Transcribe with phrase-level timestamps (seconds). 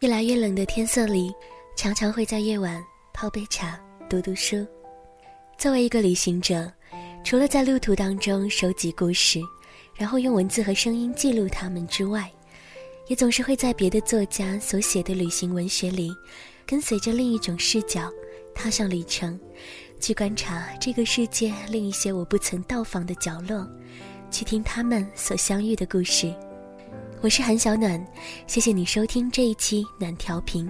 [0.00, 1.30] 越来越冷的天色里，
[1.76, 3.78] 常常会在夜晚泡杯茶、
[4.08, 4.66] 读读书。
[5.58, 6.72] 作为一个旅行者，
[7.22, 9.42] 除了在路途当中收集故事，
[9.94, 12.32] 然后用文字和声音记录它们之外，
[13.08, 16.10] 也总是会在别的作家所写的旅行文学里，
[16.64, 18.10] 跟随着另一种视角，
[18.54, 19.38] 踏上旅程，
[20.00, 23.68] 去观察这个世界另一些我不曾到访的角落，
[24.30, 26.34] 去听他们所相遇的故事。
[27.22, 28.02] 我是韩小暖，
[28.46, 30.66] 谢谢你收听这一期暖调频。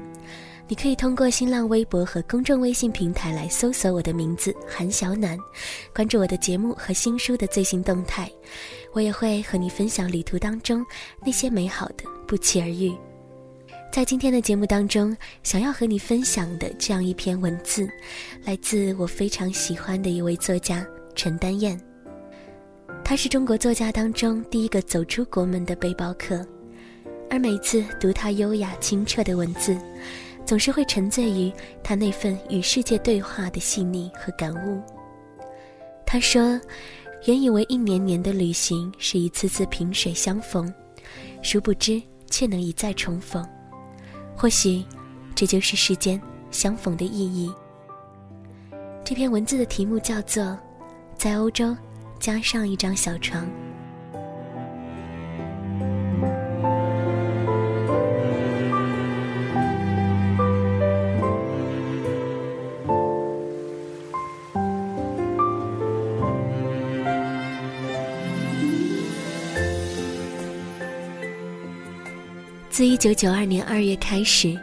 [0.67, 5.39] 你可以通过新浪微博和公众微信平台来搜索我的名字韩小暖，
[5.95, 8.29] 关注我的节目和新书的最新动态。
[8.93, 10.85] 我也会和你分享旅途当中
[11.25, 12.93] 那些美好的不期而遇。
[13.93, 17.89] 在今天的节目当中，想要和你分享的这样一篇文字，
[18.43, 21.81] 来自我非常喜欢的一位作家陈丹燕。
[23.11, 26.47] 他是中国作家当中第一个走出国门的背包客，
[27.29, 29.77] 而每次读他优雅清澈的文字，
[30.47, 34.81] 总是会沉醉于他那份与世界对话的细腻和感悟。
[36.07, 36.61] 他说
[37.27, 40.73] ：“原以为一年年的旅行是一次次萍水相逢，
[41.43, 42.01] 殊不知
[42.31, 43.45] 却能一再重逢。
[44.37, 44.85] 或许，
[45.35, 46.23] 这就是世间
[46.53, 47.53] 相逢的意义。”
[49.03, 50.45] 这篇文字的题目叫做
[51.17, 51.65] 《在欧洲》。
[52.21, 53.49] 加上一张小床。
[72.69, 74.59] 自一九九二年二月开始，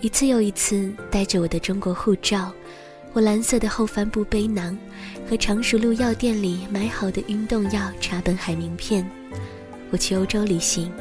[0.00, 2.52] 一次又一次带着我的中国护照。
[3.16, 4.76] 我蓝色的后帆布背囊，
[5.26, 9.10] 和常熟路药店里买好的运动药、茶本海名片，
[9.90, 10.92] 我去欧洲旅行。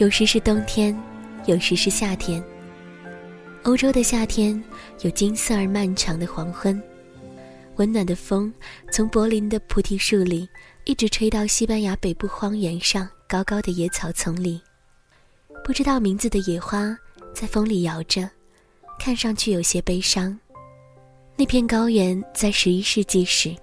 [0.00, 1.00] 有时是冬天，
[1.46, 2.42] 有时是夏天。
[3.62, 4.60] 欧洲的夏天
[5.02, 6.82] 有金色而漫长的黄昏，
[7.76, 8.52] 温暖的风
[8.90, 10.48] 从柏林的菩提树里
[10.86, 14.60] 一直吹到西班牙北部荒原上高高的野草丛里，
[15.64, 16.98] 不知道名字的野花
[17.32, 18.28] 在风里摇着，
[18.98, 20.36] 看上去有些悲伤。
[21.38, 23.54] 那片高原在十一世纪时，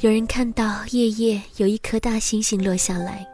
[0.00, 3.26] 有人看到夜夜有一颗大星星落下来，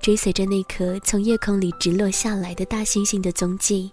[0.00, 3.92] 追随着那颗从夜空里直落下来的大星星的踪迹，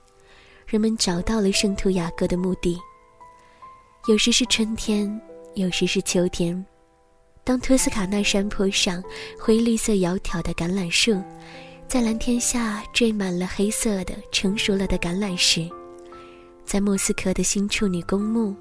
[0.65, 2.79] 人们找到了圣图雅各的墓地。
[4.07, 5.21] 有时是春天，
[5.55, 6.65] 有时是秋天，
[7.43, 9.03] 当托斯卡纳山坡上
[9.37, 11.21] 灰绿色窈窕的橄榄树，
[11.89, 15.69] 在蓝天下缀满了黑色的成熟了的橄榄石，
[16.63, 18.55] 在莫斯科的新处女公墓。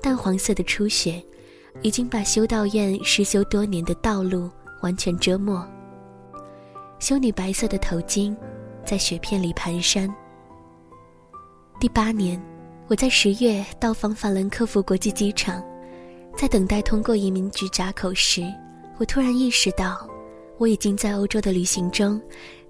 [0.00, 1.22] 淡黄色的初雪，
[1.82, 4.50] 已经把修道院失修多年的道路
[4.82, 5.66] 完全遮没。
[6.98, 8.34] 修女白色的头巾，
[8.84, 10.10] 在雪片里蹒跚。
[11.78, 12.40] 第八年，
[12.86, 15.62] 我在十月到访法兰克福国际机场，
[16.36, 18.42] 在等待通过移民局闸口时，
[18.98, 20.08] 我突然意识到，
[20.56, 22.18] 我已经在欧洲的旅行中，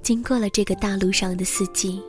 [0.02, 2.02] 经过了这个大陆上的四季。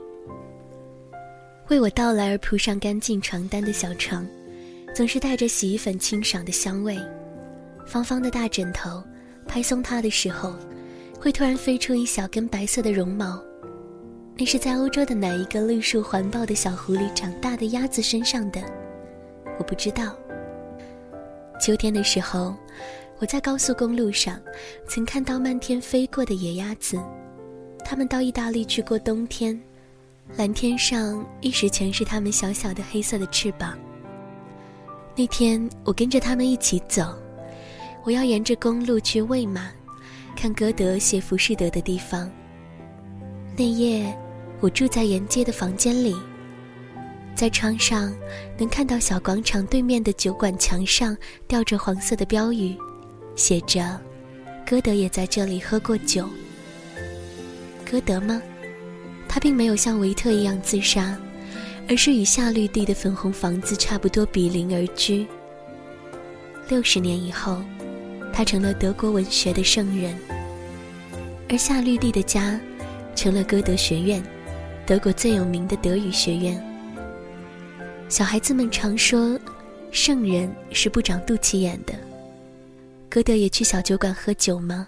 [1.69, 4.25] 为我到来而铺上干净床单的小床。
[4.97, 6.97] 总是带着洗衣粉清爽的香味，
[7.85, 9.03] 方方的大枕头，
[9.47, 10.55] 拍松它的时候，
[11.21, 13.39] 会突然飞出一小根白色的绒毛。
[14.35, 18.59] 那是在欧洲的哪一个绿树环抱的小湖里长大的鸭子身上的？
[19.59, 20.15] 我不知道。
[21.61, 22.55] 秋天的时候，
[23.19, 24.41] 我在高速公路上，
[24.87, 26.99] 曾看到漫天飞过的野鸭子，
[27.85, 29.61] 它们到意大利去过冬天，
[30.37, 33.77] 蓝天上一时全是它们小小的黑色的翅膀。
[35.17, 37.11] 那天我跟着他们一起走，
[38.03, 39.72] 我要沿着公路去喂马，
[40.35, 42.29] 看歌德写《浮士德》的地方。
[43.57, 44.16] 那夜，
[44.59, 46.16] 我住在沿街的房间里，
[47.33, 48.16] 在窗上
[48.59, 52.77] 能看到小广场对面的酒馆墙上吊着黄色的标语，
[53.36, 54.00] 写着
[54.69, 56.30] ：“歌德也在这里喝过酒。”
[57.89, 58.39] 歌德吗？
[59.27, 61.18] 他并没有像维特一样自杀。
[61.89, 65.25] 而是与夏绿蒂的粉红房子差不多比邻而居。
[66.68, 67.62] 六十年以后，
[68.34, 70.18] 他成了德国文学的圣人，
[71.50, 72.60] 而夏绿蒂的家
[73.16, 74.22] 成了歌德学院，
[74.86, 76.62] 德国最有名的德语学院。
[78.10, 79.39] 小孩子们常说，
[79.89, 81.94] 圣人是不长肚脐眼的。
[83.10, 84.86] 歌德也去小酒馆喝酒吗？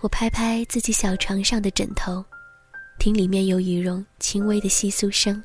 [0.00, 2.24] 我拍拍自己小床上的枕头，
[3.00, 5.42] 听里面有羽绒轻微的窸窣声。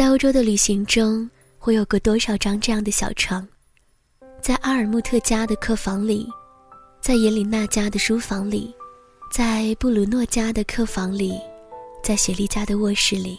[0.00, 1.28] 在欧洲的旅行中，
[1.60, 3.46] 我有过多少张这样的小床？
[4.40, 6.26] 在阿尔穆特家的客房里，
[7.02, 8.74] 在耶琳娜家的书房里，
[9.30, 11.38] 在布鲁诺家的客房里，
[12.02, 13.36] 在雪莉家的卧室里。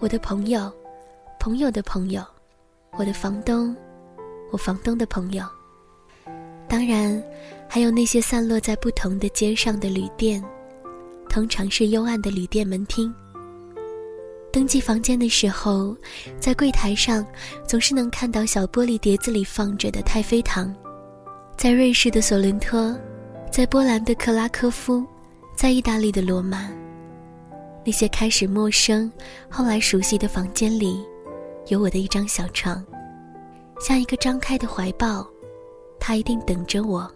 [0.00, 0.72] 我的朋友，
[1.38, 2.20] 朋友的朋友，
[2.96, 3.76] 我的房东，
[4.50, 5.44] 我房东的朋友。
[6.68, 7.22] 当然，
[7.68, 10.44] 还有那些散落在不同的街上的旅店，
[11.28, 13.14] 通常是幽暗的旅店门厅。
[14.58, 15.96] 登记房间的时候，
[16.40, 17.24] 在柜台上
[17.64, 20.74] 总是能看到小玻璃碟子里放着的太妃糖，
[21.56, 22.92] 在瑞士的索伦托，
[23.52, 25.06] 在波兰的克拉科夫，
[25.54, 26.68] 在意大利的罗马，
[27.86, 29.08] 那些开始陌生，
[29.48, 31.06] 后来熟悉的房间里，
[31.68, 32.84] 有我的一张小床，
[33.78, 35.24] 像一个张开的怀抱，
[36.00, 37.08] 他一定等着我，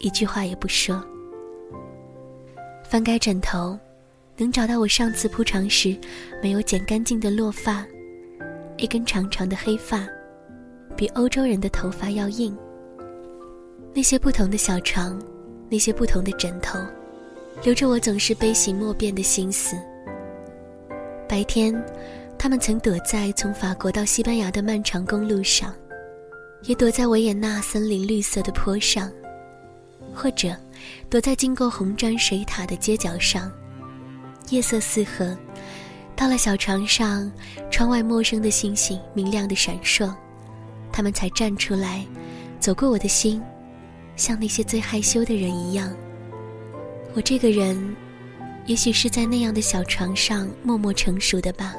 [0.00, 1.04] 一句话也不说。
[2.88, 3.78] 翻盖枕头。
[4.36, 5.96] 能找到我上次铺床时
[6.42, 7.86] 没有剪干净的落发，
[8.76, 10.06] 一根长长的黑发，
[10.96, 12.56] 比欧洲人的头发要硬。
[13.94, 15.20] 那些不同的小床，
[15.68, 16.78] 那些不同的枕头，
[17.62, 19.76] 留着我总是悲喜莫辨的心思。
[21.28, 21.74] 白天，
[22.38, 25.74] 他们曾躲在从法国到西班牙的漫长公路上，
[26.62, 29.12] 也躲在维也纳森林绿色的坡上，
[30.14, 30.56] 或者
[31.10, 33.52] 躲在经过红砖水塔的街角上。
[34.52, 35.34] 夜色四合，
[36.14, 37.32] 到了小床上，
[37.70, 40.14] 窗外陌生的星星明亮的闪烁，
[40.92, 42.04] 他们才站出来，
[42.60, 43.40] 走过我的心，
[44.14, 45.90] 像那些最害羞的人一样。
[47.14, 47.96] 我这个人，
[48.66, 51.74] 也许是在那样的小床上默默成熟的吧。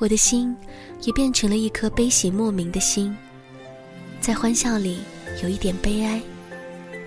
[0.00, 0.56] 我的心，
[1.02, 3.16] 也变成了一颗悲喜莫名的心，
[4.20, 4.98] 在欢笑里
[5.40, 6.20] 有一点悲哀，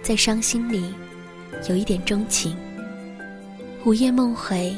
[0.02, 0.94] 在伤心里
[1.70, 2.56] 有一点钟情。
[3.84, 4.76] 午夜梦回，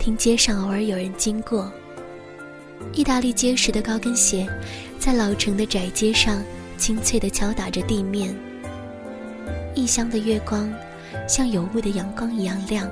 [0.00, 1.72] 听街上偶尔有人经过。
[2.92, 4.44] 意大利结实的高跟鞋，
[4.98, 6.42] 在老城的窄街上
[6.76, 8.36] 清脆地敲打着地面。
[9.76, 10.68] 异乡的月光，
[11.28, 12.90] 像有雾的阳光一样亮，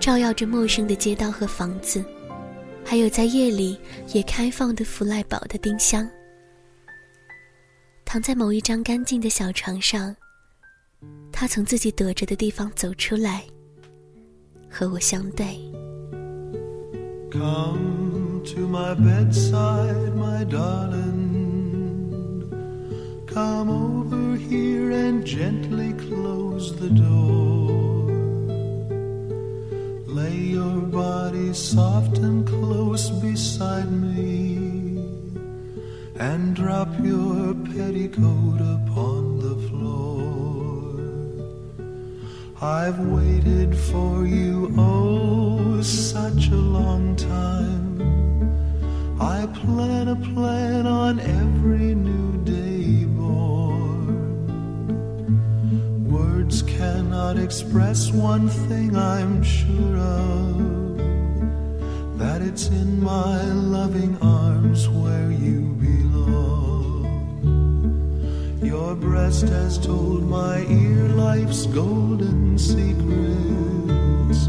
[0.00, 2.04] 照耀着陌生的街道和房子，
[2.84, 3.78] 还有在夜里
[4.08, 6.08] 也开放的弗赖堡的丁香。
[8.04, 10.12] 躺在某一张干净的小床上，
[11.30, 13.44] 他从自己躲着的地方走出来。
[14.69, 15.45] 和我相对。
[17.31, 21.13] Come to my bedside, my darling.
[23.25, 28.11] Come over here and gently close the door.
[30.05, 34.99] Lay your body soft and close beside me,
[36.19, 39.55] and drop your petticoat upon the
[42.60, 48.00] I've waited for you, oh, such a long time.
[49.20, 54.08] I plan a plan on every new day born.
[56.10, 60.58] Words cannot express one thing I'm sure of
[62.18, 65.76] that it's in my loving arms where you
[68.68, 74.40] your breast has told my ear life's golden secrets.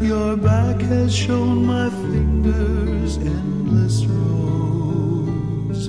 [0.00, 5.88] Your back has shown my fingers endless roads.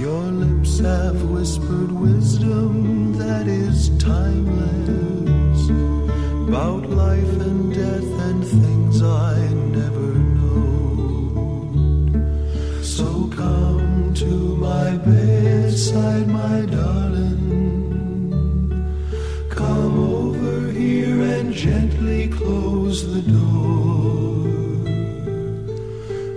[0.00, 5.60] Your lips have whispered wisdom that is timeless
[6.48, 9.33] about life and death and things I
[15.06, 17.40] my darling.
[19.50, 24.48] Come over here and gently close the door.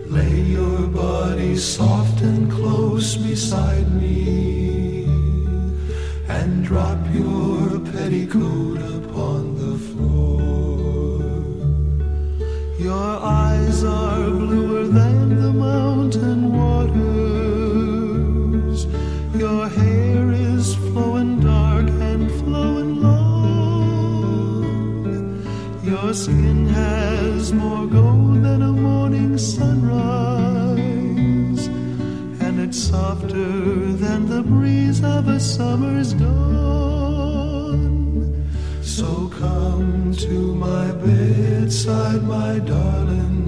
[0.08, 5.06] Lay your body soft and close beside me,
[6.28, 11.22] and drop your petticoat upon the floor.
[12.80, 14.67] Your eyes are bluer
[29.40, 30.78] sunrise,
[32.42, 37.38] and it's softer than the breeze of a summer's dawn.
[38.82, 43.46] So come to my bedside, my darling.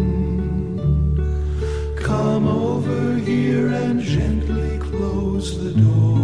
[1.98, 6.20] Come over here and gently close the door.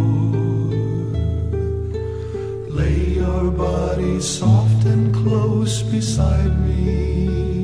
[2.70, 7.55] Lay your body soft and close beside me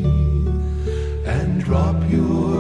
[1.73, 2.52] drop you